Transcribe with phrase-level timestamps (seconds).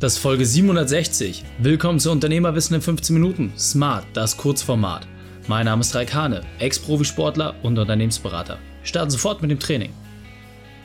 [0.00, 1.42] Das ist Folge 760.
[1.58, 3.52] Willkommen zu Unternehmerwissen in 15 Minuten.
[3.58, 5.08] Smart, das Kurzformat.
[5.48, 8.60] Mein Name ist Raik Hane, Ex-Profisportler und Unternehmensberater.
[8.84, 9.92] Starten sofort mit dem Training.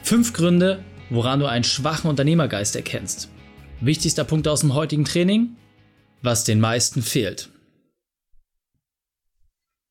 [0.01, 3.29] Fünf Gründe, woran du einen schwachen Unternehmergeist erkennst.
[3.81, 5.57] Wichtigster Punkt aus dem heutigen Training?
[6.23, 7.49] Was den meisten fehlt.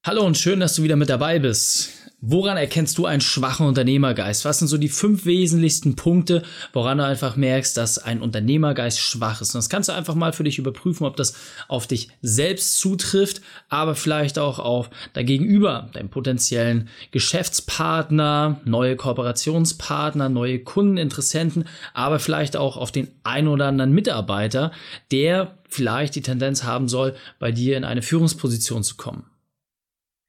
[0.05, 2.02] Hallo und schön, dass du wieder mit dabei bist.
[2.25, 4.45] Woran erkennst du einen schwachen Unternehmergeist?
[4.45, 9.41] Was sind so die fünf wesentlichsten Punkte, woran du einfach merkst, dass ein Unternehmergeist schwach
[9.41, 9.57] ist?
[9.57, 11.35] Und das kannst du einfach mal für dich überprüfen, ob das
[11.67, 20.29] auf dich selbst zutrifft, aber vielleicht auch auf dein Gegenüber, deinen potenziellen Geschäftspartner, neue Kooperationspartner,
[20.29, 24.71] neue Kundeninteressenten, aber vielleicht auch auf den ein oder anderen Mitarbeiter,
[25.11, 29.25] der vielleicht die Tendenz haben soll, bei dir in eine Führungsposition zu kommen.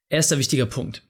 [0.09, 1.03] Erster wichtiger Punkt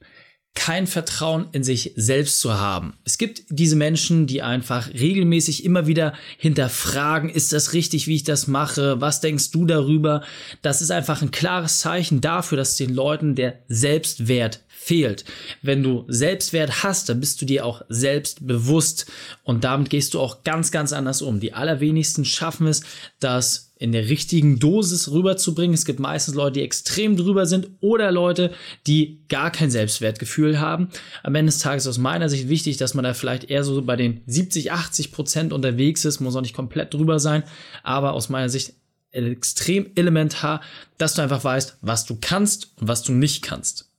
[0.55, 2.93] kein Vertrauen in sich selbst zu haben.
[3.05, 8.23] Es gibt diese Menschen, die einfach regelmäßig immer wieder hinterfragen, ist das richtig, wie ich
[8.23, 9.01] das mache?
[9.01, 10.23] Was denkst du darüber?
[10.61, 15.25] Das ist einfach ein klares Zeichen dafür, dass den Leuten der Selbstwert fehlt.
[15.61, 19.11] Wenn du Selbstwert hast, dann bist du dir auch selbst bewusst
[19.43, 21.39] und damit gehst du auch ganz, ganz anders um.
[21.39, 22.83] Die allerwenigsten schaffen es,
[23.19, 25.73] das in der richtigen Dosis rüberzubringen.
[25.73, 28.51] Es gibt meistens Leute, die extrem drüber sind oder Leute,
[28.87, 30.89] die gar kein Selbstwertgefühl haben.
[31.23, 33.81] Am Ende des Tages ist aus meiner Sicht wichtig, dass man da vielleicht eher so
[33.81, 37.43] bei den 70, 80 Prozent unterwegs ist, muss auch nicht komplett drüber sein,
[37.83, 38.73] aber aus meiner Sicht
[39.11, 40.61] extrem elementar,
[40.97, 43.92] dass du einfach weißt, was du kannst und was du nicht kannst.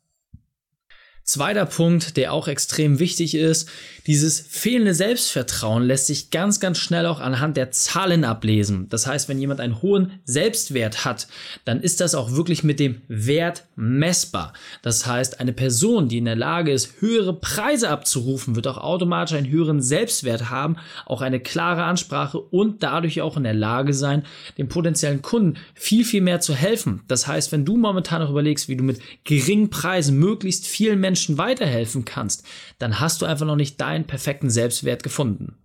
[1.27, 3.71] Zweiter Punkt, der auch extrem wichtig ist,
[4.07, 8.91] dieses fehlende Selbstvertrauen lässt sich ganz, ganz schnell auch anhand der Zahlen ablesen.
[8.91, 11.27] Das heißt, wenn jemand einen hohen Selbstwert hat,
[11.65, 14.53] dann ist das auch wirklich mit dem Wert messbar.
[14.83, 19.35] Das heißt, eine Person, die in der Lage ist, höhere Preise abzurufen, wird auch automatisch
[19.35, 24.25] einen höheren Selbstwert haben, auch eine klare Ansprache und dadurch auch in der Lage sein,
[24.59, 27.01] dem potenziellen Kunden viel, viel mehr zu helfen.
[27.09, 31.14] Das heißt, wenn du momentan noch überlegst, wie du mit geringen Preisen möglichst vielen Menschen
[31.15, 32.43] Menschen weiterhelfen kannst,
[32.81, 35.57] dann hast du einfach noch nicht deinen perfekten Selbstwert gefunden.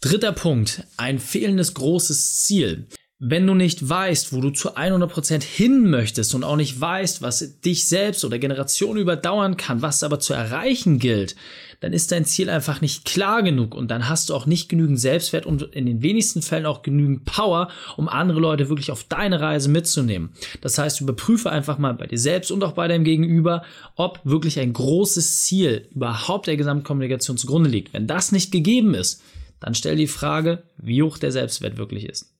[0.00, 2.86] Dritter Punkt, ein fehlendes großes Ziel.
[3.18, 7.60] Wenn du nicht weißt, wo du zu 100% hin möchtest und auch nicht weißt, was
[7.60, 11.36] dich selbst oder Generationen überdauern kann, was aber zu erreichen gilt,
[11.84, 14.98] dann ist dein Ziel einfach nicht klar genug und dann hast du auch nicht genügend
[14.98, 17.68] Selbstwert und in den wenigsten Fällen auch genügend Power,
[17.98, 20.30] um andere Leute wirklich auf deine Reise mitzunehmen.
[20.62, 23.64] Das heißt, überprüfe einfach mal bei dir selbst und auch bei deinem Gegenüber,
[23.96, 27.92] ob wirklich ein großes Ziel überhaupt der Gesamtkommunikation zugrunde liegt.
[27.92, 29.22] Wenn das nicht gegeben ist,
[29.60, 32.32] dann stell die Frage, wie hoch der Selbstwert wirklich ist.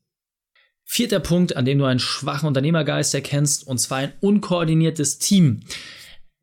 [0.86, 5.60] Vierter Punkt, an dem du einen schwachen Unternehmergeist erkennst, und zwar ein unkoordiniertes Team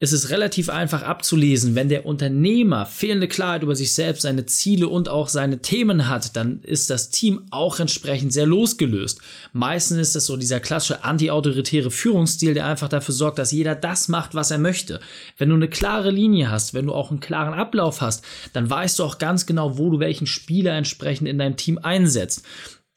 [0.01, 4.88] ist es relativ einfach abzulesen, wenn der Unternehmer fehlende Klarheit über sich selbst, seine Ziele
[4.88, 9.22] und auch seine Themen hat, dann ist das Team auch entsprechend sehr losgelöst.
[9.53, 14.07] Meistens ist das so dieser klassische anti-autoritäre Führungsstil, der einfach dafür sorgt, dass jeder das
[14.07, 15.01] macht, was er möchte.
[15.38, 18.97] Wenn du eine klare Linie hast, wenn du auch einen klaren Ablauf hast, dann weißt
[18.97, 22.44] du auch ganz genau, wo du welchen Spieler entsprechend in deinem Team einsetzt.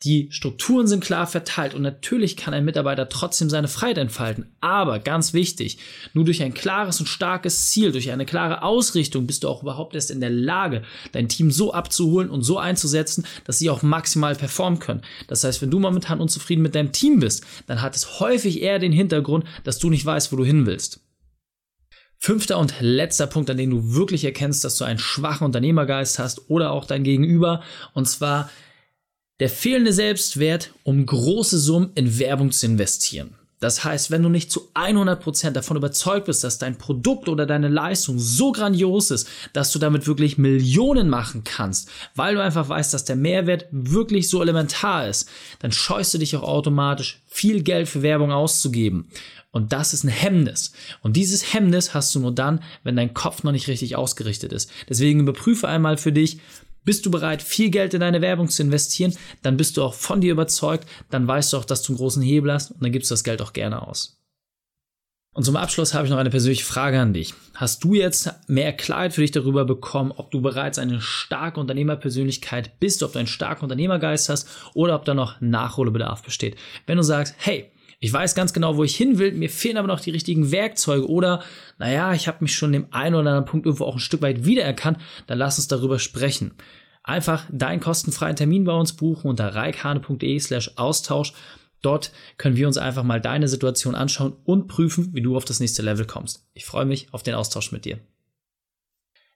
[0.05, 4.55] Die Strukturen sind klar verteilt und natürlich kann ein Mitarbeiter trotzdem seine Freiheit entfalten.
[4.61, 5.79] Aber ganz wichtig,
[6.13, 9.95] nur durch ein klares und starkes Ziel, durch eine klare Ausrichtung bist du auch überhaupt
[9.95, 10.83] erst in der Lage,
[11.13, 15.01] dein Team so abzuholen und so einzusetzen, dass sie auch maximal performen können.
[15.27, 18.79] Das heißt, wenn du momentan unzufrieden mit deinem Team bist, dann hat es häufig eher
[18.79, 21.01] den Hintergrund, dass du nicht weißt, wo du hin willst.
[22.19, 26.51] Fünfter und letzter Punkt, an dem du wirklich erkennst, dass du einen schwachen Unternehmergeist hast
[26.51, 27.63] oder auch dein Gegenüber,
[27.95, 28.51] und zwar
[29.41, 33.35] der fehlende Selbstwert, um große Summen in Werbung zu investieren.
[33.65, 37.69] Das heißt, wenn du nicht zu 100% davon überzeugt bist, dass dein Produkt oder deine
[37.69, 42.93] Leistung so grandios ist, dass du damit wirklich Millionen machen kannst, weil du einfach weißt,
[42.93, 45.31] dass der Mehrwert wirklich so elementar ist,
[45.61, 49.09] dann scheust du dich auch automatisch, viel Geld für Werbung auszugeben.
[49.51, 50.73] Und das ist ein Hemmnis.
[51.01, 54.69] Und dieses Hemmnis hast du nur dann, wenn dein Kopf noch nicht richtig ausgerichtet ist.
[54.91, 56.41] Deswegen überprüfe einmal für dich,
[56.85, 60.21] bist du bereit, viel Geld in deine Werbung zu investieren, dann bist du auch von
[60.21, 63.11] dir überzeugt, dann weißt du auch, dass du einen großen Hebel hast und dann gibst
[63.11, 64.19] du das Geld auch gerne aus.
[65.35, 67.35] Und zum Abschluss habe ich noch eine persönliche Frage an dich.
[67.55, 72.79] Hast du jetzt mehr Klarheit für dich darüber bekommen, ob du bereits eine starke Unternehmerpersönlichkeit
[72.79, 76.57] bist, ob du einen starken Unternehmergeist hast oder ob da noch Nachholbedarf besteht?
[76.87, 77.69] Wenn du sagst, hey,
[78.05, 81.09] ich weiß ganz genau, wo ich hin will, mir fehlen aber noch die richtigen Werkzeuge
[81.09, 81.43] oder,
[81.79, 84.45] naja, ich habe mich schon dem einen oder anderen Punkt irgendwo auch ein Stück weit
[84.45, 86.53] wiedererkannt, dann lass uns darüber sprechen.
[87.03, 91.33] Einfach deinen kostenfreien Termin bei uns buchen unter reikhane.de slash Austausch.
[91.81, 95.61] Dort können wir uns einfach mal deine Situation anschauen und prüfen, wie du auf das
[95.61, 96.47] nächste Level kommst.
[96.53, 98.01] Ich freue mich auf den Austausch mit dir.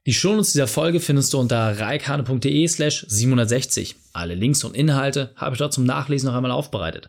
[0.05, 3.97] Die Shownotes dieser Folge findest du unter reikane.de slash 760.
[4.13, 7.09] Alle Links und Inhalte habe ich dort zum Nachlesen noch einmal aufbereitet.